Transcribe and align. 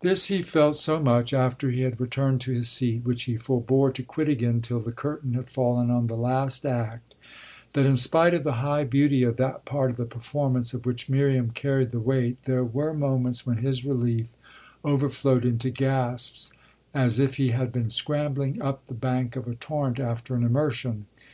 This 0.00 0.28
he 0.28 0.40
felt 0.40 0.74
so 0.76 0.98
much 0.98 1.34
after 1.34 1.70
he 1.70 1.82
had 1.82 2.00
returned 2.00 2.40
to 2.40 2.52
his 2.52 2.66
seat, 2.70 3.04
which 3.04 3.24
he 3.24 3.36
forbore 3.36 3.92
to 3.92 4.02
quit 4.02 4.26
again 4.26 4.62
till 4.62 4.80
the 4.80 4.90
curtain 4.90 5.34
had 5.34 5.50
fallen 5.50 5.90
on 5.90 6.06
the 6.06 6.16
last 6.16 6.64
act, 6.64 7.14
that 7.74 7.84
in 7.84 7.94
spite 7.98 8.32
of 8.32 8.42
the 8.42 8.62
high 8.64 8.84
beauty 8.84 9.22
of 9.22 9.36
that 9.36 9.66
part 9.66 9.90
of 9.90 9.96
the 9.98 10.06
performance 10.06 10.72
of 10.72 10.86
which 10.86 11.10
Miriam 11.10 11.50
carried 11.50 11.90
the 11.90 12.00
weight 12.00 12.42
there 12.46 12.64
were 12.64 12.94
moments 12.94 13.44
when 13.44 13.58
his 13.58 13.84
relief 13.84 14.28
overflowed 14.82 15.44
into 15.44 15.68
gasps, 15.68 16.54
as 16.94 17.18
if 17.18 17.34
he 17.34 17.50
had 17.50 17.70
been 17.70 17.90
scrambling 17.90 18.62
up 18.62 18.86
the 18.86 18.94
bank 18.94 19.36
of 19.36 19.46
a 19.46 19.56
torrent 19.56 20.00
after 20.00 20.34
an 20.36 20.42
immersion. 20.42 21.04